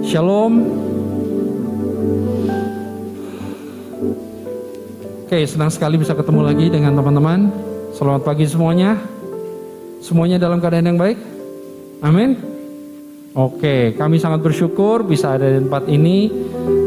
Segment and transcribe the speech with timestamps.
[0.00, 0.52] Shalom.
[5.28, 7.52] Oke, senang sekali bisa ketemu lagi dengan teman-teman.
[7.92, 8.96] Selamat pagi semuanya.
[10.00, 11.20] Semuanya dalam keadaan yang baik?
[12.00, 12.40] Amin.
[13.36, 16.32] Oke, kami sangat bersyukur bisa ada di tempat ini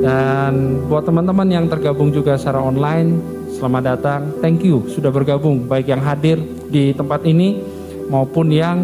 [0.04, 3.16] dan buat teman-teman yang tergabung juga secara online,
[3.56, 4.22] selamat datang.
[4.44, 7.64] Thank you sudah bergabung baik yang hadir di tempat ini
[8.12, 8.84] maupun yang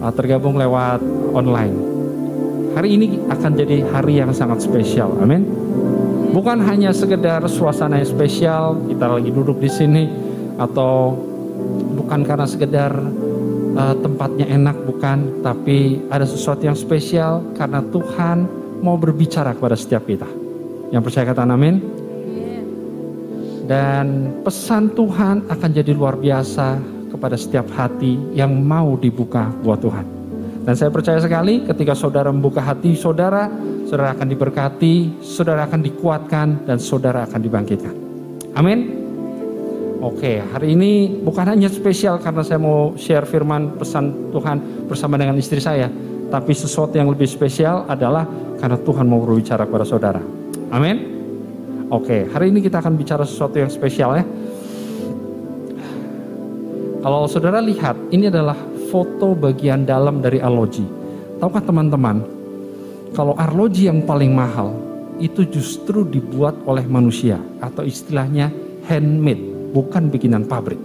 [0.00, 1.04] uh, tergabung lewat
[1.36, 1.93] online.
[2.74, 5.14] Hari ini akan jadi hari yang sangat spesial.
[5.22, 5.46] Amin.
[6.34, 10.10] Bukan hanya sekedar suasana yang spesial, kita lagi duduk di sini
[10.58, 11.14] atau
[11.94, 12.90] bukan karena sekedar
[13.78, 18.50] uh, tempatnya enak bukan, tapi ada sesuatu yang spesial karena Tuhan
[18.82, 20.26] mau berbicara kepada setiap kita.
[20.90, 21.78] Yang percaya kata amin?
[23.70, 26.76] Dan pesan Tuhan akan jadi luar biasa
[27.14, 30.13] kepada setiap hati yang mau dibuka buat Tuhan.
[30.64, 33.52] Dan saya percaya sekali ketika saudara membuka hati saudara,
[33.84, 37.94] saudara akan diberkati, saudara akan dikuatkan, dan saudara akan dibangkitkan.
[38.56, 39.04] Amin.
[40.00, 45.36] Oke, hari ini bukan hanya spesial karena saya mau share firman pesan Tuhan bersama dengan
[45.36, 45.88] istri saya,
[46.32, 48.24] tapi sesuatu yang lebih spesial adalah
[48.56, 50.20] karena Tuhan mau berbicara kepada saudara.
[50.72, 51.12] Amin.
[51.92, 54.24] Oke, hari ini kita akan bicara sesuatu yang spesial ya.
[57.04, 58.56] Kalau saudara lihat, ini adalah
[58.90, 60.84] foto bagian dalam dari arloji.
[61.40, 62.22] Tahukah teman-teman,
[63.14, 64.74] kalau arloji yang paling mahal
[65.22, 68.50] itu justru dibuat oleh manusia atau istilahnya
[68.90, 70.78] handmade, bukan bikinan pabrik.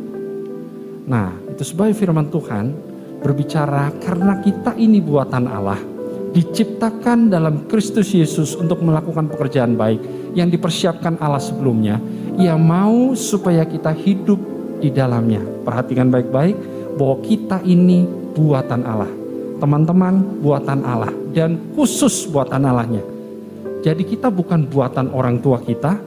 [1.10, 2.70] Nah, itu sebagai firman Tuhan
[3.20, 5.82] berbicara karena kita ini buatan Allah,
[6.32, 10.00] diciptakan dalam Kristus Yesus untuk melakukan pekerjaan baik
[10.38, 11.98] yang dipersiapkan Allah sebelumnya.
[12.38, 14.38] Ia mau supaya kita hidup
[14.80, 15.44] di dalamnya.
[15.66, 16.56] Perhatikan baik-baik
[16.98, 19.12] bahwa kita ini buatan Allah.
[19.60, 23.04] Teman-teman buatan Allah dan khusus buatan Allahnya.
[23.84, 26.00] Jadi kita bukan buatan orang tua kita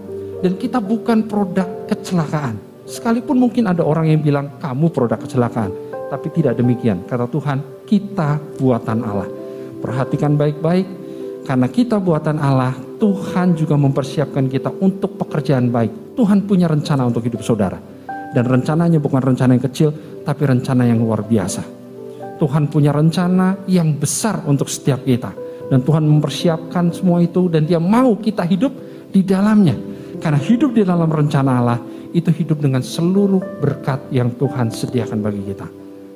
[0.42, 2.56] dan kita bukan produk kecelakaan.
[2.88, 5.70] Sekalipun mungkin ada orang yang bilang kamu produk kecelakaan.
[6.12, 7.08] Tapi tidak demikian.
[7.08, 9.28] Kata Tuhan, kita buatan Allah.
[9.80, 11.00] Perhatikan baik-baik.
[11.48, 16.14] Karena kita buatan Allah, Tuhan juga mempersiapkan kita untuk pekerjaan baik.
[16.14, 17.80] Tuhan punya rencana untuk hidup saudara.
[18.32, 19.90] Dan rencananya bukan rencana yang kecil,
[20.22, 21.62] tapi rencana yang luar biasa.
[22.38, 25.30] Tuhan punya rencana yang besar untuk setiap kita.
[25.70, 28.74] Dan Tuhan mempersiapkan semua itu dan dia mau kita hidup
[29.14, 29.78] di dalamnya.
[30.18, 31.78] Karena hidup di dalam rencana Allah
[32.12, 35.66] itu hidup dengan seluruh berkat yang Tuhan sediakan bagi kita.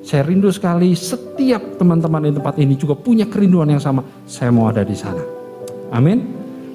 [0.07, 4.05] Saya rindu sekali setiap teman-teman di tempat ini juga punya kerinduan yang sama.
[4.23, 5.19] Saya mau ada di sana.
[5.91, 6.23] Amin.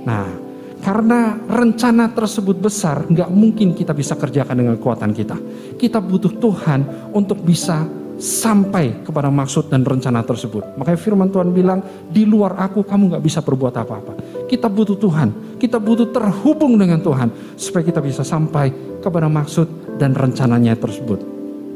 [0.05, 0.52] Nah,
[0.83, 5.39] karena rencana tersebut besar, nggak mungkin kita bisa kerjakan dengan kekuatan kita.
[5.79, 6.81] Kita butuh Tuhan
[7.15, 7.87] untuk bisa
[8.19, 10.75] sampai kepada maksud dan rencana tersebut.
[10.79, 14.13] Makanya firman Tuhan bilang, di luar aku kamu nggak bisa berbuat apa-apa.
[14.51, 20.19] Kita butuh Tuhan, kita butuh terhubung dengan Tuhan, supaya kita bisa sampai kepada maksud dan
[20.19, 21.19] rencananya tersebut.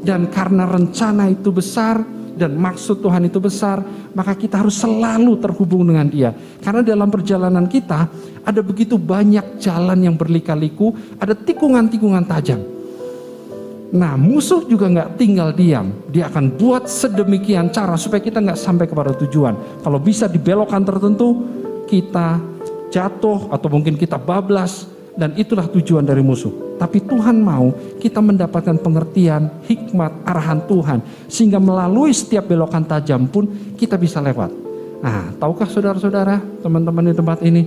[0.03, 2.03] Dan karena rencana itu besar,
[2.37, 3.81] dan maksud Tuhan itu besar,
[4.13, 6.29] maka kita harus selalu terhubung dengan Dia.
[6.61, 8.07] Karena dalam perjalanan kita
[8.45, 12.61] ada begitu banyak jalan yang berlika-liku, ada tikungan-tikungan tajam.
[13.87, 18.85] Nah musuh juga nggak tinggal diam, dia akan buat sedemikian cara supaya kita nggak sampai
[18.85, 19.55] kepada tujuan.
[19.79, 21.47] Kalau bisa dibelokkan tertentu,
[21.87, 22.37] kita
[22.91, 26.77] jatuh atau mungkin kita bablas dan itulah tujuan dari musuh.
[26.77, 31.01] Tapi Tuhan mau kita mendapatkan pengertian, hikmat, arahan Tuhan.
[31.25, 34.53] Sehingga melalui setiap belokan tajam pun kita bisa lewat.
[35.01, 37.65] Nah, tahukah saudara-saudara, teman-teman di tempat ini?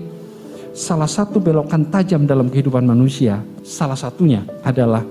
[0.71, 5.03] Salah satu belokan tajam dalam kehidupan manusia, salah satunya adalah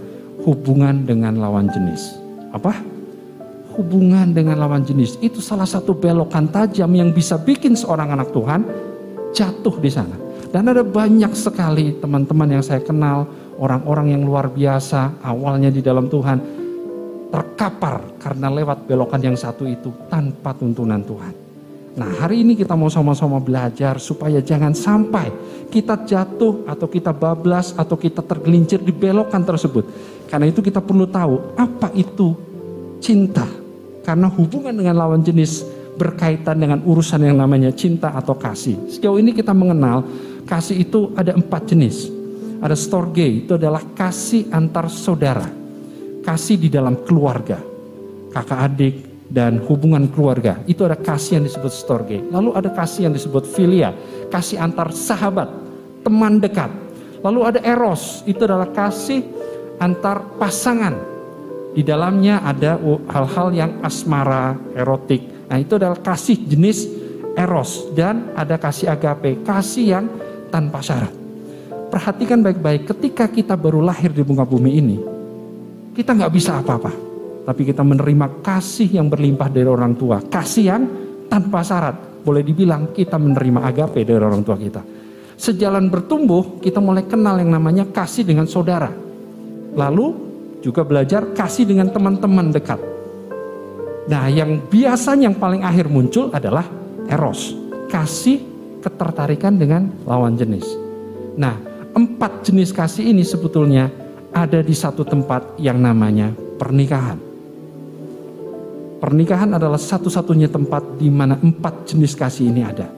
[0.48, 2.16] hubungan dengan lawan jenis.
[2.56, 2.80] Apa?
[3.76, 5.20] Hubungan dengan lawan jenis.
[5.20, 8.64] Itu salah satu belokan tajam yang bisa bikin seorang anak Tuhan
[9.36, 10.29] jatuh di sana.
[10.50, 13.30] Dan ada banyak sekali teman-teman yang saya kenal,
[13.62, 16.42] orang-orang yang luar biasa awalnya di dalam Tuhan
[17.30, 21.34] terkapar karena lewat belokan yang satu itu tanpa tuntunan Tuhan.
[21.94, 25.30] Nah hari ini kita mau sama-sama belajar supaya jangan sampai
[25.70, 29.86] kita jatuh atau kita bablas atau kita tergelincir di belokan tersebut.
[30.26, 32.34] Karena itu kita perlu tahu apa itu
[32.98, 33.46] cinta.
[34.02, 35.62] Karena hubungan dengan lawan jenis
[36.00, 38.80] berkaitan dengan urusan yang namanya cinta atau kasih.
[38.90, 40.02] Sejauh ini kita mengenal
[40.50, 42.10] kasih itu ada empat jenis.
[42.60, 45.46] Ada storge, itu adalah kasih antar saudara.
[46.26, 47.62] Kasih di dalam keluarga.
[48.34, 48.96] Kakak adik
[49.30, 50.60] dan hubungan keluarga.
[50.66, 52.18] Itu ada kasih yang disebut storge.
[52.34, 53.94] Lalu ada kasih yang disebut filia.
[54.28, 55.48] Kasih antar sahabat,
[56.02, 56.74] teman dekat.
[57.22, 59.24] Lalu ada eros, itu adalah kasih
[59.80, 60.98] antar pasangan.
[61.72, 62.82] Di dalamnya ada
[63.14, 65.48] hal-hal yang asmara, erotik.
[65.48, 66.90] Nah itu adalah kasih jenis
[67.38, 70.06] eros dan ada kasih agape, kasih yang
[70.50, 71.14] tanpa syarat.
[71.90, 74.98] Perhatikan baik-baik, ketika kita baru lahir di muka bumi ini,
[75.98, 76.92] kita nggak bisa apa-apa.
[77.50, 80.22] Tapi kita menerima kasih yang berlimpah dari orang tua.
[80.22, 80.84] Kasih yang
[81.26, 82.22] tanpa syarat.
[82.22, 84.86] Boleh dibilang kita menerima agape dari orang tua kita.
[85.40, 88.92] Sejalan bertumbuh, kita mulai kenal yang namanya kasih dengan saudara.
[89.74, 90.08] Lalu
[90.60, 92.78] juga belajar kasih dengan teman-teman dekat.
[94.10, 96.68] Nah yang biasanya yang paling akhir muncul adalah
[97.08, 97.56] eros.
[97.88, 98.49] Kasih
[98.80, 100.66] ketertarikan dengan lawan jenis.
[101.40, 101.56] Nah
[101.94, 103.90] empat jenis kasih ini sebetulnya
[104.30, 107.18] ada di satu tempat yang namanya pernikahan.
[109.00, 112.92] Pernikahan adalah satu-satunya tempat di mana empat jenis kasih ini ada.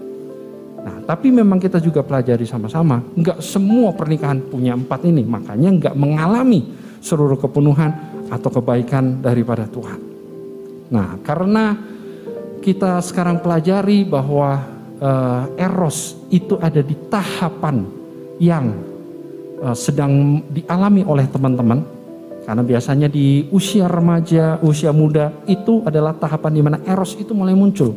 [0.81, 5.93] Nah, tapi memang kita juga pelajari sama-sama, enggak semua pernikahan punya empat ini, makanya enggak
[5.93, 6.73] mengalami
[7.05, 7.93] seluruh kepenuhan
[8.33, 9.99] atau kebaikan daripada Tuhan.
[10.89, 11.77] Nah, karena
[12.65, 14.70] kita sekarang pelajari bahwa
[15.01, 17.83] uh, eros itu ada di tahapan
[18.37, 18.71] yang
[19.59, 21.83] uh, sedang dialami oleh teman-teman
[22.41, 27.53] karena biasanya di usia remaja, usia muda itu adalah tahapan di mana eros itu mulai
[27.53, 27.93] muncul.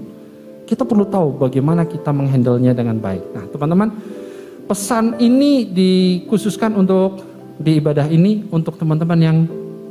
[0.65, 3.25] Kita perlu tahu bagaimana kita menghandlenya dengan baik.
[3.33, 3.89] Nah, teman-teman,
[4.69, 7.25] pesan ini dikhususkan untuk
[7.57, 9.37] di ibadah ini untuk teman-teman yang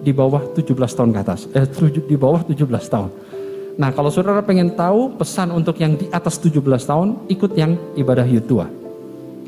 [0.04, 1.50] di bawah 17 tahun ke atas.
[1.54, 1.66] Eh,
[2.06, 3.10] di bawah 17 tahun.
[3.74, 8.26] Nah, kalau saudara pengen tahu pesan untuk yang di atas 17 tahun, ikut yang ibadah
[8.30, 8.70] Yud Oke?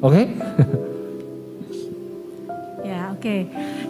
[0.02, 0.26] Okay?
[2.90, 3.22] ya, oke.
[3.22, 3.40] Okay.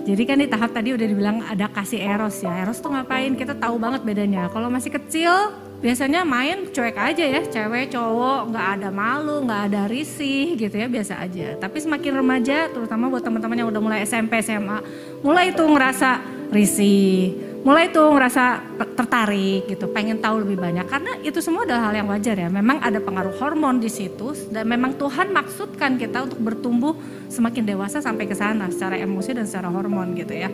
[0.05, 2.51] Jadi kan di tahap tadi udah dibilang ada kasih eros ya.
[2.61, 3.33] Eros tuh ngapain?
[3.33, 4.51] Kita tahu banget bedanya.
[4.53, 5.33] Kalau masih kecil
[5.79, 7.41] biasanya main cuek aja ya.
[7.41, 11.57] Cewek, cowok, nggak ada malu, nggak ada risih gitu ya biasa aja.
[11.57, 14.83] Tapi semakin remaja, terutama buat teman-teman yang udah mulai SMP, SMA,
[15.25, 16.21] mulai itu ngerasa
[16.53, 18.61] risih, mulai tuh ngerasa
[18.93, 22.45] tertarik gitu, pengen tahu lebih banyak karena itu semua adalah hal yang wajar ya.
[22.45, 26.93] Memang ada pengaruh hormon di situ dan memang Tuhan maksudkan kita untuk bertumbuh
[27.25, 30.53] semakin dewasa sampai ke sana secara emosi dan secara hormon gitu ya.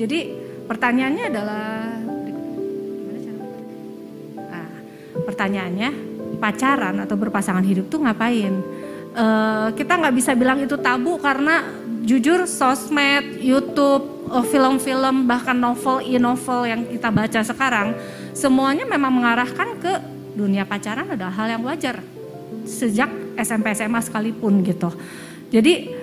[0.00, 0.32] Jadi
[0.64, 1.68] pertanyaannya adalah
[4.48, 4.70] nah,
[5.28, 5.90] pertanyaannya
[6.40, 8.64] pacaran atau berpasangan hidup tuh ngapain?
[9.12, 14.15] Uh, kita nggak bisa bilang itu tabu karena jujur sosmed, YouTube
[14.46, 17.94] film-film bahkan novel e-novel yang kita baca sekarang
[18.36, 19.92] semuanya memang mengarahkan ke
[20.36, 22.04] dunia pacaran adalah hal yang wajar
[22.66, 23.08] sejak
[23.38, 24.92] SMP SMA sekalipun gitu.
[25.48, 25.94] Jadi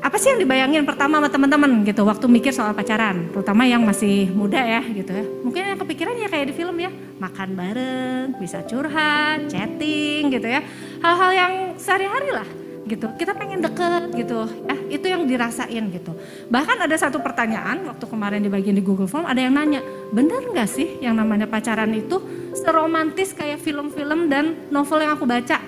[0.00, 4.30] apa sih yang dibayangin pertama sama teman-teman gitu waktu mikir soal pacaran, terutama yang masih
[4.32, 5.24] muda ya gitu ya.
[5.42, 10.62] Mungkin yang kepikiran ya kayak di film ya, makan bareng, bisa curhat, chatting gitu ya.
[11.02, 13.06] Hal-hal yang sehari-hari lah gitu.
[13.18, 14.46] Kita pengen deket gitu.
[14.64, 16.14] Ya, itu yang dirasain gitu.
[16.48, 19.82] Bahkan ada satu pertanyaan waktu kemarin di bagian di Google Form ada yang nanya,
[20.14, 22.22] benar nggak sih yang namanya pacaran itu
[22.54, 25.58] seromantis kayak film-film dan novel yang aku baca?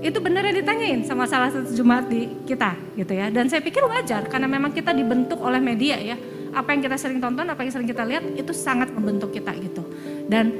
[0.00, 3.28] Itu benar yang ditanyain sama salah satu jemaat di kita gitu ya.
[3.28, 6.16] Dan saya pikir wajar karena memang kita dibentuk oleh media ya.
[6.56, 9.84] Apa yang kita sering tonton, apa yang sering kita lihat itu sangat membentuk kita gitu.
[10.24, 10.56] Dan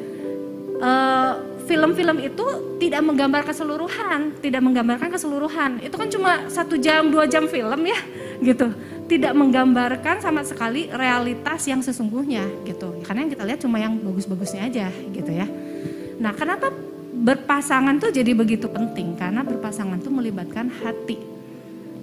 [0.81, 2.47] uh, film-film itu
[2.79, 5.83] tidak menggambar keseluruhan, tidak menggambarkan keseluruhan.
[5.83, 7.99] Itu kan cuma satu jam, dua jam film ya,
[8.55, 8.71] gitu.
[9.07, 13.03] Tidak menggambarkan sama sekali realitas yang sesungguhnya, gitu.
[13.07, 15.47] Karena yang kita lihat cuma yang bagus-bagusnya aja, gitu ya.
[16.23, 16.71] Nah, kenapa
[17.17, 19.15] berpasangan tuh jadi begitu penting?
[19.19, 21.19] Karena berpasangan tuh melibatkan hati.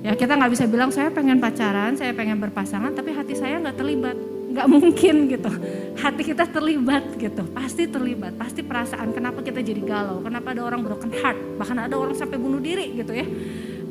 [0.03, 3.79] Ya kita nggak bisa bilang saya pengen pacaran, saya pengen berpasangan, tapi hati saya nggak
[3.79, 4.17] terlibat
[4.53, 5.49] nggak mungkin gitu.
[5.97, 10.85] Hati kita terlibat gitu pasti terlibat pasti perasaan kenapa kita jadi galau kenapa ada orang
[10.85, 13.25] broken heart bahkan ada orang sampai bunuh diri gitu ya.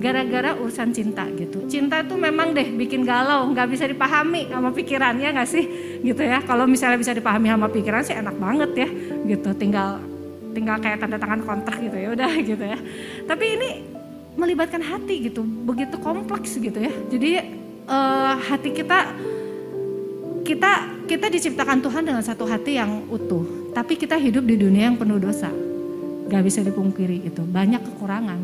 [0.03, 1.67] Gara-gara urusan cinta gitu.
[1.71, 5.65] Cinta itu memang deh bikin galau nggak bisa dipahami sama pikirannya nggak sih?
[6.03, 6.43] Gitu ya.
[6.47, 8.89] Kalau misalnya bisa dipahami sama pikiran sih enak banget ya
[9.27, 9.51] gitu.
[9.59, 9.99] Tinggal
[10.53, 12.79] tinggal kayak tanda tangan kontrak gitu ya udah gitu ya.
[13.27, 13.71] Tapi ini
[14.33, 16.93] melibatkan hati gitu begitu kompleks gitu ya.
[17.11, 17.31] Jadi
[17.87, 19.13] uh, hati kita
[20.53, 20.73] kita
[21.09, 25.17] kita diciptakan Tuhan dengan satu hati yang utuh, tapi kita hidup di dunia yang penuh
[25.17, 25.49] dosa.
[26.29, 28.41] Gak bisa dipungkiri itu, banyak kekurangan.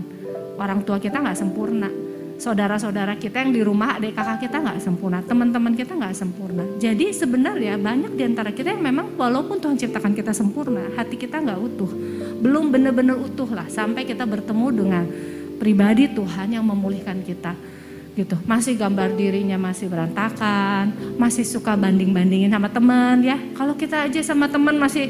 [0.56, 1.92] Orang tua kita nggak sempurna,
[2.40, 6.64] saudara-saudara kita yang di rumah, adik kakak kita nggak sempurna, teman-teman kita nggak sempurna.
[6.80, 11.44] Jadi sebenarnya banyak di antara kita yang memang walaupun Tuhan ciptakan kita sempurna, hati kita
[11.44, 11.92] nggak utuh,
[12.40, 15.04] belum benar-benar utuh lah sampai kita bertemu dengan
[15.60, 17.52] pribadi Tuhan yang memulihkan kita
[18.18, 18.34] gitu.
[18.42, 23.38] Masih gambar dirinya masih berantakan masih suka banding bandingin sama teman ya.
[23.54, 25.06] Kalau kita aja sama teman masih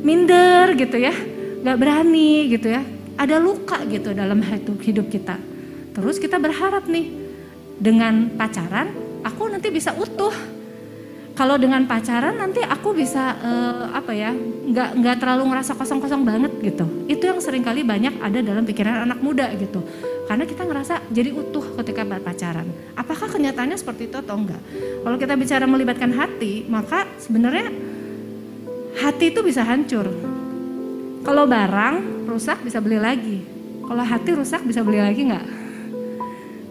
[0.00, 1.12] minder gitu ya
[1.60, 2.80] nggak berani gitu ya.
[3.20, 4.40] Ada luka gitu dalam
[4.80, 5.36] hidup kita.
[5.92, 7.12] Terus kita berharap nih
[7.76, 8.88] dengan pacaran
[9.20, 10.55] aku nanti bisa utuh
[11.36, 16.48] kalau dengan pacaran nanti aku bisa uh, apa ya nggak nggak terlalu ngerasa kosong-kosong banget
[16.64, 16.88] gitu.
[17.12, 19.84] Itu yang sering kali banyak ada dalam pikiran anak muda gitu.
[20.24, 22.64] Karena kita ngerasa jadi utuh ketika pacaran.
[22.96, 24.58] Apakah kenyataannya seperti itu atau enggak
[25.04, 27.68] kalau kita bicara melibatkan hati maka sebenarnya
[28.96, 30.08] hati itu bisa hancur.
[31.20, 33.44] Kalau barang rusak bisa beli lagi.
[33.84, 35.46] Kalau hati rusak bisa beli lagi nggak?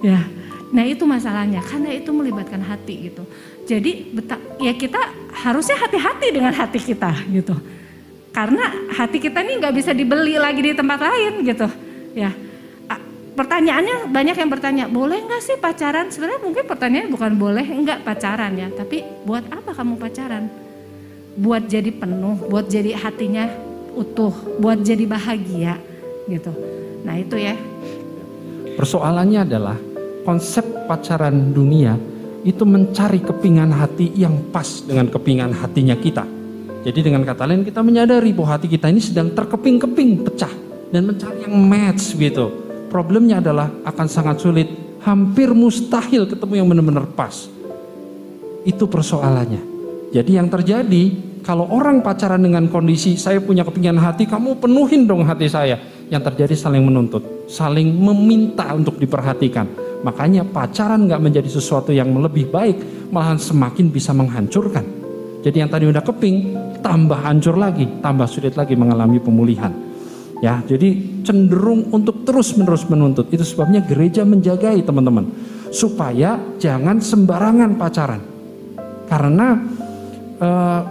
[0.02, 0.26] Ya
[0.74, 1.62] nah itu masalahnya.
[1.62, 3.30] Karena itu melibatkan hati gitu
[3.66, 3.92] jadi
[4.62, 5.02] ya kita
[5.42, 7.58] harusnya hati-hati dengan hati kita gitu.
[8.30, 11.68] Karena hati kita ini nggak bisa dibeli lagi di tempat lain gitu.
[12.16, 12.32] Ya,
[13.36, 16.12] pertanyaannya banyak yang bertanya, boleh nggak sih pacaran?
[16.12, 20.48] Sebenarnya mungkin pertanyaannya bukan boleh nggak pacaran ya, tapi buat apa kamu pacaran?
[21.36, 23.52] Buat jadi penuh, buat jadi hatinya
[23.96, 25.80] utuh, buat jadi bahagia
[26.28, 26.52] gitu.
[27.04, 27.56] Nah itu ya.
[28.76, 29.80] Persoalannya adalah
[30.28, 31.96] konsep pacaran dunia
[32.46, 36.22] itu mencari kepingan hati yang pas dengan kepingan hatinya kita.
[36.86, 40.54] Jadi dengan kata lain kita menyadari bahwa hati kita ini sedang terkeping-keping, pecah
[40.94, 42.54] dan mencari yang match gitu.
[42.94, 44.70] Problemnya adalah akan sangat sulit,
[45.02, 47.50] hampir mustahil ketemu yang benar-benar pas.
[48.62, 49.74] Itu persoalannya.
[50.14, 51.04] Jadi yang terjadi
[51.42, 55.82] kalau orang pacaran dengan kondisi saya punya kepingan hati, kamu penuhin dong hati saya.
[56.06, 62.54] Yang terjadi saling menuntut, saling meminta untuk diperhatikan Makanya pacaran nggak menjadi sesuatu yang lebih
[62.54, 64.86] baik, malahan semakin bisa menghancurkan.
[65.42, 66.38] Jadi yang tadi udah keping,
[66.86, 69.74] tambah hancur lagi, tambah sulit lagi mengalami pemulihan.
[70.46, 73.34] Ya, jadi cenderung untuk terus-menerus menuntut.
[73.34, 75.26] Itu sebabnya gereja menjagai teman-teman
[75.74, 78.22] supaya jangan sembarangan pacaran.
[79.10, 79.58] Karena
[80.38, 80.82] eh,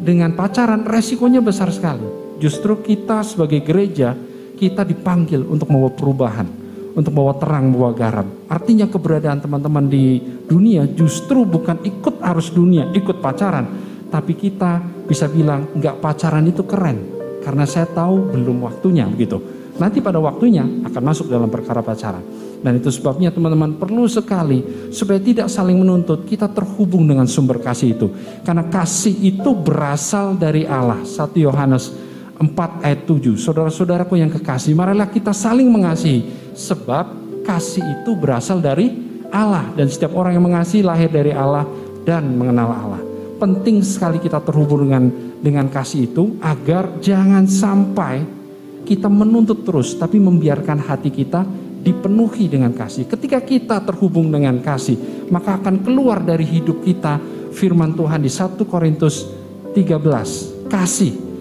[0.00, 2.08] dengan pacaran resikonya besar sekali.
[2.40, 4.16] Justru kita sebagai gereja
[4.56, 6.61] kita dipanggil untuk membawa perubahan
[6.92, 8.28] untuk bawa terang, bawa garam.
[8.48, 13.66] Artinya keberadaan teman-teman di dunia justru bukan ikut arus dunia, ikut pacaran.
[14.12, 16.98] Tapi kita bisa bilang nggak pacaran itu keren.
[17.42, 19.40] Karena saya tahu belum waktunya begitu.
[19.72, 22.22] Nanti pada waktunya akan masuk dalam perkara pacaran.
[22.62, 27.98] Dan itu sebabnya teman-teman perlu sekali supaya tidak saling menuntut kita terhubung dengan sumber kasih
[27.98, 28.06] itu.
[28.46, 31.02] Karena kasih itu berasal dari Allah.
[31.02, 32.11] 1 Yohanes
[32.42, 33.38] 4 ayat 7.
[33.38, 36.26] Saudara-saudaraku yang kekasih, marilah kita saling mengasihi.
[36.58, 38.90] Sebab kasih itu berasal dari
[39.30, 39.70] Allah.
[39.78, 41.62] Dan setiap orang yang mengasihi lahir dari Allah
[42.02, 43.02] dan mengenal Allah.
[43.38, 45.10] Penting sekali kita terhubung dengan
[45.42, 48.22] dengan kasih itu agar jangan sampai
[48.86, 51.42] kita menuntut terus tapi membiarkan hati kita
[51.82, 53.10] dipenuhi dengan kasih.
[53.10, 57.18] Ketika kita terhubung dengan kasih, maka akan keluar dari hidup kita
[57.50, 59.26] firman Tuhan di 1 Korintus
[59.74, 60.70] 13.
[60.70, 61.31] Kasih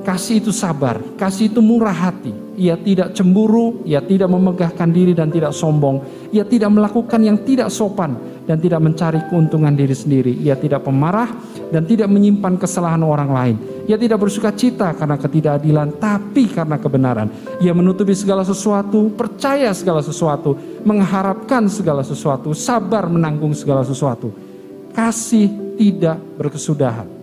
[0.00, 2.32] Kasih itu sabar, kasih itu murah hati.
[2.56, 6.00] Ia tidak cemburu, ia tidak memegahkan diri dan tidak sombong.
[6.32, 8.16] Ia tidak melakukan yang tidak sopan
[8.48, 10.32] dan tidak mencari keuntungan diri sendiri.
[10.40, 11.28] Ia tidak pemarah
[11.68, 13.56] dan tidak menyimpan kesalahan orang lain.
[13.92, 17.28] Ia tidak bersuka cita karena ketidakadilan, tapi karena kebenaran.
[17.60, 24.32] Ia menutupi segala sesuatu, percaya segala sesuatu, mengharapkan segala sesuatu, sabar menanggung segala sesuatu.
[24.96, 27.19] Kasih tidak berkesudahan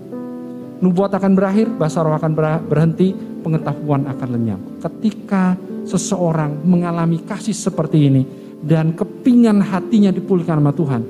[0.82, 2.32] nubuat akan berakhir, bahasa roh akan
[2.68, 4.62] berhenti, pengetahuan akan lenyap.
[4.82, 5.58] Ketika
[5.88, 8.24] seseorang mengalami kasih seperti ini
[8.62, 11.02] dan kepingan hatinya dipulihkan sama Tuhan,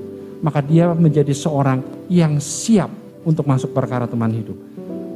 [0.42, 2.90] maka dia menjadi seorang yang siap
[3.26, 4.56] untuk masuk perkara teman hidup.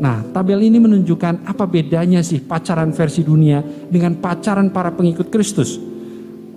[0.02, 5.78] Nah, tabel ini menunjukkan apa bedanya sih pacaran versi dunia dengan pacaran para pengikut Kristus.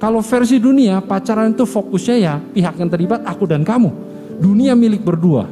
[0.01, 3.93] Kalau versi dunia, pacaran itu fokusnya ya pihak yang terlibat aku dan kamu.
[4.41, 5.47] Dunia milik berdua,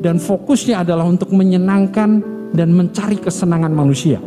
[0.00, 2.22] dan fokusnya adalah untuk menyenangkan
[2.54, 4.22] dan mencari kesenangan manusia.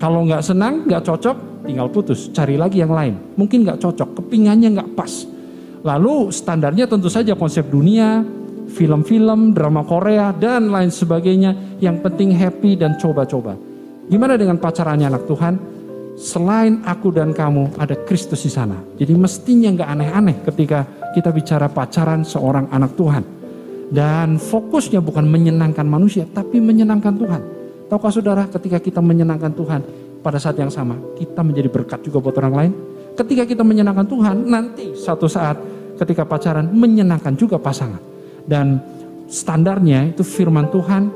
[0.00, 3.14] Kalau nggak senang, nggak cocok, tinggal putus, cari lagi yang lain.
[3.38, 5.28] Mungkin nggak cocok, kepingannya nggak pas.
[5.82, 8.26] Lalu standarnya tentu saja konsep dunia,
[8.72, 11.78] film-film, drama Korea, dan lain sebagainya.
[11.78, 13.54] Yang penting happy dan coba-coba.
[14.10, 15.54] Gimana dengan pacarannya anak Tuhan?
[16.18, 18.78] Selain aku dan kamu, ada Kristus di sana.
[18.98, 23.41] Jadi mestinya nggak aneh-aneh ketika kita bicara pacaran seorang anak Tuhan.
[23.92, 27.42] Dan fokusnya bukan menyenangkan manusia, tapi menyenangkan Tuhan.
[27.92, 29.84] Tahukah saudara, ketika kita menyenangkan Tuhan,
[30.24, 32.72] pada saat yang sama, kita menjadi berkat juga buat orang lain.
[33.12, 35.60] Ketika kita menyenangkan Tuhan, nanti satu saat
[36.00, 38.00] ketika pacaran, menyenangkan juga pasangan.
[38.48, 38.80] Dan
[39.28, 41.12] standarnya itu firman Tuhan,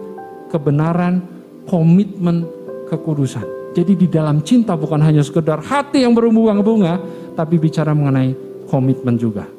[0.52, 1.24] kebenaran,
[1.64, 2.44] komitmen,
[2.92, 3.72] kekudusan.
[3.72, 7.00] Jadi di dalam cinta bukan hanya sekedar hati yang berbunga-bunga,
[7.32, 8.36] tapi bicara mengenai
[8.68, 9.55] komitmen juga.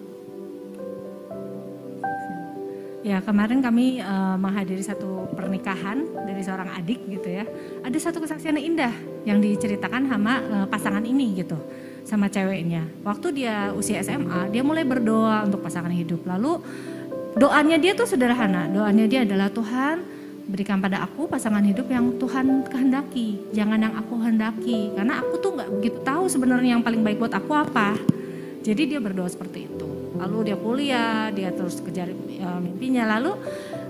[3.17, 7.49] Ya kemarin kami uh, menghadiri satu pernikahan dari seorang adik gitu ya.
[7.81, 8.93] Ada satu kesaksian yang indah
[9.25, 11.57] yang diceritakan sama uh, pasangan ini gitu
[12.05, 12.85] sama ceweknya.
[13.01, 16.29] Waktu dia usia SMA dia mulai berdoa untuk pasangan hidup.
[16.29, 16.61] Lalu
[17.37, 18.65] Doanya dia tuh sederhana.
[18.65, 20.01] Doanya dia adalah Tuhan
[20.49, 24.89] berikan pada aku pasangan hidup yang Tuhan kehendaki, jangan yang aku hendaki.
[24.97, 27.93] Karena aku tuh nggak begitu tahu sebenarnya yang paling baik buat aku apa.
[28.65, 29.96] Jadi dia berdoa seperti itu.
[30.15, 33.17] Lalu dia kuliah, dia terus kejar ya, mimpinya.
[33.17, 33.35] Lalu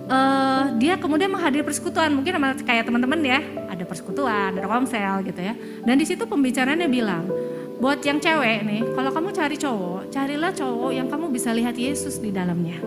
[0.09, 2.09] uh, dia kemudian menghadiri persekutuan.
[2.15, 5.53] Mungkin sama kayak teman-teman ya, ada persekutuan, ada komsel gitu ya.
[5.85, 7.29] Dan di situ pembicaranya bilang,
[7.77, 12.17] buat yang cewek nih, kalau kamu cari cowok, carilah cowok yang kamu bisa lihat Yesus
[12.17, 12.81] di dalamnya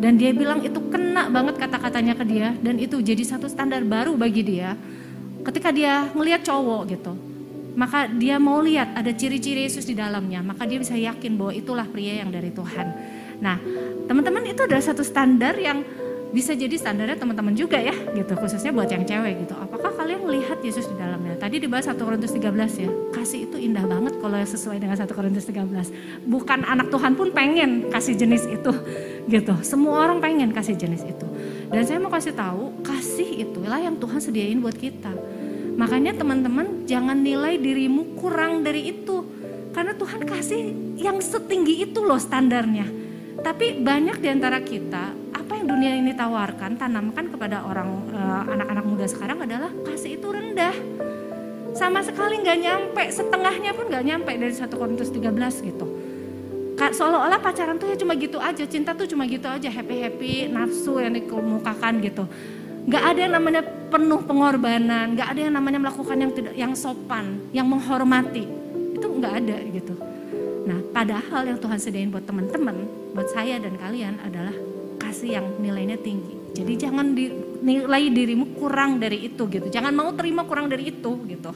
[0.00, 4.16] dan dia bilang itu kena banget kata-katanya ke dia dan itu jadi satu standar baru
[4.16, 4.72] bagi dia.
[5.44, 7.12] Ketika dia ngelihat cowok gitu,
[7.74, 11.86] maka dia mau lihat ada ciri-ciri Yesus di dalamnya, maka dia bisa yakin bahwa itulah
[11.86, 12.86] pria yang dari Tuhan.
[13.40, 13.56] Nah,
[14.10, 15.80] teman-teman itu adalah satu standar yang
[16.30, 19.54] bisa jadi standarnya teman-teman juga ya gitu khususnya buat yang cewek gitu.
[19.58, 21.34] Apakah kalian melihat Yesus di dalamnya?
[21.34, 22.54] Tadi dibahas 1 Korintus 13
[22.86, 27.34] ya kasih itu indah banget kalau sesuai dengan 1 Korintus 13 bukan anak Tuhan pun
[27.34, 28.72] pengen kasih jenis itu
[29.26, 29.54] gitu.
[29.66, 31.26] Semua orang pengen kasih jenis itu.
[31.70, 35.10] Dan saya mau kasih tahu kasih itulah yang Tuhan sediain buat kita
[35.80, 39.24] makanya teman-teman jangan nilai dirimu kurang dari itu
[39.72, 40.60] karena Tuhan kasih
[41.00, 43.00] yang setinggi itu loh standarnya
[43.40, 45.16] tapi banyak di antara kita
[45.50, 50.28] apa yang dunia ini tawarkan, tanamkan kepada orang eh, anak-anak muda sekarang adalah kasih itu
[50.30, 50.70] rendah.
[51.74, 55.86] Sama sekali nggak nyampe, setengahnya pun nggak nyampe dari 1 Korintus 13 gitu.
[56.78, 61.18] Seolah-olah pacaran tuh ya cuma gitu aja, cinta tuh cuma gitu aja, happy-happy, nafsu yang
[61.18, 62.30] dikemukakan gitu.
[62.86, 67.42] Nggak ada yang namanya penuh pengorbanan, nggak ada yang namanya melakukan yang tidak, yang sopan,
[67.50, 68.46] yang menghormati.
[68.94, 69.94] Itu nggak ada gitu.
[70.70, 74.54] Nah, padahal yang Tuhan sediain buat teman-teman, buat saya dan kalian adalah
[75.02, 76.38] kasih yang nilainya tinggi.
[76.54, 79.66] Jadi jangan dinilai dirimu kurang dari itu gitu.
[79.66, 81.50] Jangan mau terima kurang dari itu gitu.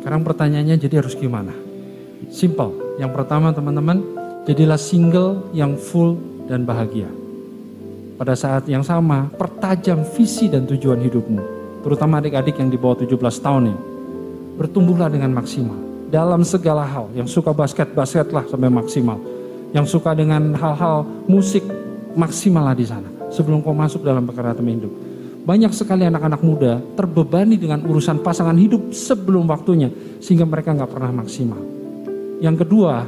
[0.00, 1.52] Sekarang pertanyaannya jadi harus gimana?
[2.28, 3.00] Simple.
[3.00, 4.00] Yang pertama teman-teman,
[4.48, 6.16] jadilah single yang full
[6.48, 7.08] dan bahagia.
[8.16, 11.42] Pada saat yang sama, pertajam visi dan tujuan hidupmu.
[11.84, 13.12] Terutama adik-adik yang di bawah 17
[13.44, 13.80] tahun ini.
[14.56, 15.76] Bertumbuhlah dengan maksimal.
[16.08, 19.20] Dalam segala hal, yang suka basket-basketlah sampai maksimal.
[19.76, 21.60] Yang suka dengan hal-hal musik,
[22.16, 24.92] maksimallah di sana sebelum kau masuk dalam perkara teman hidup.
[25.44, 29.92] Banyak sekali anak-anak muda terbebani dengan urusan pasangan hidup sebelum waktunya
[30.24, 31.60] sehingga mereka nggak pernah maksimal.
[32.40, 33.04] Yang kedua,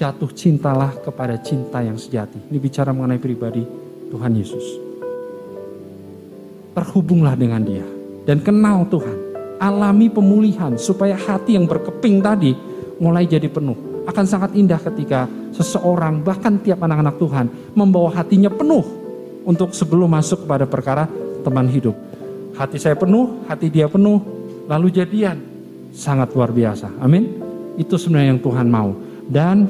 [0.00, 2.40] jatuh cintalah kepada cinta yang sejati.
[2.48, 4.64] Ini bicara mengenai pribadi Tuhan Yesus.
[6.76, 7.84] Terhubunglah dengan dia
[8.26, 9.24] dan kenal Tuhan.
[9.56, 12.52] Alami pemulihan supaya hati yang berkeping tadi
[13.00, 18.84] mulai jadi penuh akan sangat indah ketika seseorang bahkan tiap anak-anak Tuhan membawa hatinya penuh
[19.42, 21.04] untuk sebelum masuk kepada perkara
[21.42, 21.94] teman hidup.
[22.54, 24.22] Hati saya penuh, hati dia penuh,
[24.70, 25.38] lalu jadian.
[25.96, 26.92] Sangat luar biasa.
[27.00, 27.40] Amin.
[27.80, 28.92] Itu sebenarnya yang Tuhan mau.
[29.24, 29.64] Dan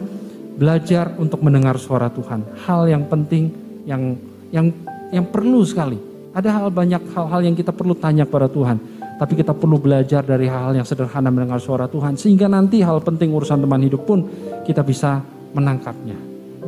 [0.58, 2.42] belajar untuk mendengar suara Tuhan.
[2.66, 4.18] Hal yang penting yang
[4.50, 4.74] yang
[5.14, 5.96] yang perlu sekali.
[6.36, 8.76] Ada hal banyak hal-hal yang kita perlu tanya kepada Tuhan
[9.16, 12.20] tapi kita perlu belajar dari hal-hal yang sederhana mendengar suara Tuhan.
[12.20, 14.28] Sehingga nanti hal penting urusan teman hidup pun
[14.68, 15.24] kita bisa
[15.56, 16.16] menangkapnya.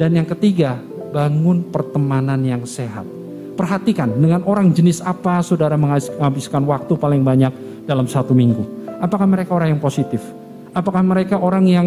[0.00, 0.81] Dan yang ketiga,
[1.12, 3.04] bangun pertemanan yang sehat.
[3.52, 7.52] Perhatikan dengan orang jenis apa saudara menghabiskan waktu paling banyak
[7.85, 8.64] dalam satu minggu.
[9.02, 10.22] Apakah mereka orang yang positif?
[10.72, 11.87] Apakah mereka orang yang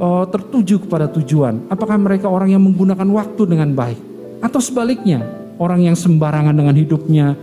[0.00, 1.68] uh, tertuju kepada tujuan?
[1.68, 4.09] Apakah mereka orang yang menggunakan waktu dengan baik?
[4.40, 5.20] Atau sebaliknya,
[5.60, 7.36] orang yang sembarangan dengan hidupnya,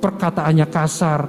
[0.00, 1.28] perkataannya kasar,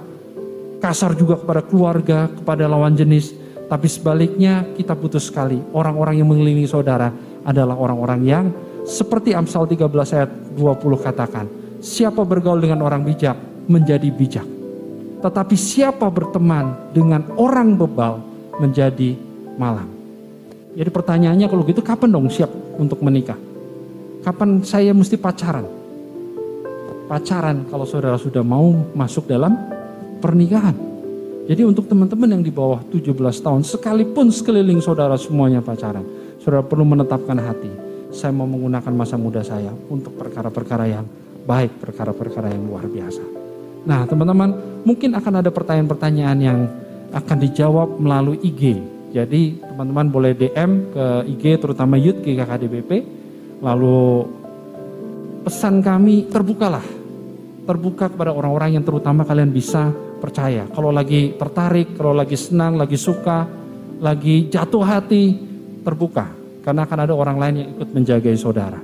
[0.79, 3.35] kasar juga kepada keluarga, kepada lawan jenis.
[3.69, 5.61] Tapi sebaliknya kita putus sekali.
[5.75, 7.13] Orang-orang yang mengelilingi saudara
[7.45, 8.45] adalah orang-orang yang
[8.87, 9.85] seperti Amsal 13
[10.17, 11.45] ayat 20 katakan.
[11.79, 13.37] Siapa bergaul dengan orang bijak
[13.69, 14.47] menjadi bijak.
[15.19, 18.23] Tetapi siapa berteman dengan orang bebal
[18.57, 19.15] menjadi
[19.59, 19.91] malang.
[20.73, 23.35] Jadi pertanyaannya kalau gitu kapan dong siap untuk menikah?
[24.19, 25.63] Kapan saya mesti pacaran?
[27.07, 29.55] Pacaran kalau saudara sudah mau masuk dalam
[30.19, 30.75] pernikahan.
[31.47, 36.03] Jadi untuk teman-teman yang di bawah 17 tahun, sekalipun sekeliling saudara semuanya pacaran,
[36.43, 37.71] saudara perlu menetapkan hati.
[38.11, 41.07] Saya mau menggunakan masa muda saya untuk perkara-perkara yang
[41.47, 43.23] baik, perkara-perkara yang luar biasa.
[43.87, 46.59] Nah teman-teman, mungkin akan ada pertanyaan-pertanyaan yang
[47.15, 48.83] akan dijawab melalui IG.
[49.15, 53.18] Jadi teman-teman boleh DM ke IG terutama Youth GKKDBP.
[53.59, 54.23] Lalu
[55.43, 56.85] pesan kami terbukalah.
[57.69, 60.65] Terbuka kepada orang-orang yang terutama kalian bisa percaya.
[60.73, 63.45] Kalau lagi tertarik, kalau lagi senang, lagi suka,
[64.01, 65.37] lagi jatuh hati,
[65.85, 66.27] terbuka.
[66.65, 68.79] Karena akan ada orang lain yang ikut menjaga saudara.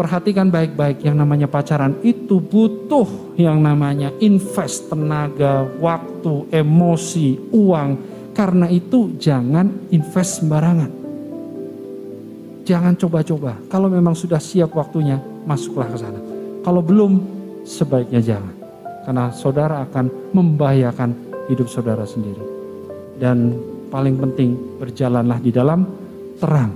[0.00, 7.90] Perhatikan baik-baik yang namanya pacaran itu butuh yang namanya invest tenaga, waktu, emosi, uang.
[8.32, 10.99] Karena itu jangan invest sembarangan.
[12.70, 13.58] Jangan coba-coba.
[13.66, 16.22] Kalau memang sudah siap waktunya, masuklah ke sana.
[16.62, 17.18] Kalau belum,
[17.66, 18.54] sebaiknya jangan.
[19.02, 21.10] Karena saudara akan membahayakan
[21.50, 22.38] hidup saudara sendiri.
[23.18, 23.58] Dan
[23.90, 25.82] paling penting, berjalanlah di dalam
[26.38, 26.70] terang.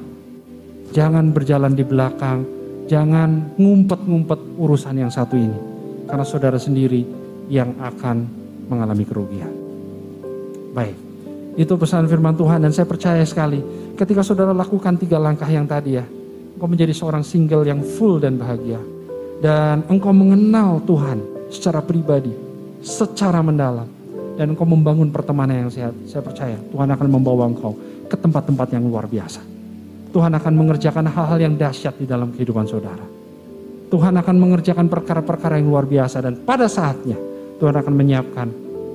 [0.91, 2.43] Jangan berjalan di belakang,
[2.91, 5.59] jangan ngumpet-ngumpet urusan yang satu ini.
[6.11, 7.07] Karena saudara sendiri
[7.47, 8.27] yang akan
[8.67, 9.53] mengalami kerugian.
[10.75, 10.99] Baik,
[11.55, 13.63] itu pesan firman Tuhan dan saya percaya sekali
[13.95, 16.05] ketika saudara lakukan tiga langkah yang tadi ya,
[16.59, 18.83] engkau menjadi seorang single yang full dan bahagia.
[19.39, 21.21] Dan engkau mengenal Tuhan
[21.53, 22.33] secara pribadi,
[22.83, 23.87] secara mendalam.
[24.35, 25.95] Dan engkau membangun pertemanan yang sehat.
[26.11, 27.79] Saya percaya Tuhan akan membawa engkau
[28.11, 29.39] ke tempat-tempat yang luar biasa.
[30.11, 33.07] Tuhan akan mengerjakan hal-hal yang dahsyat di dalam kehidupan saudara.
[33.95, 37.15] Tuhan akan mengerjakan perkara-perkara yang luar biasa dan pada saatnya
[37.63, 38.49] Tuhan akan menyiapkan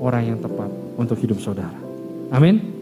[0.04, 0.68] orang yang tepat
[1.00, 1.89] untuk hidup saudara.
[2.32, 2.79] Amin.